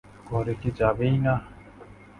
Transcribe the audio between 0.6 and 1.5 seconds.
কি যাবেই না?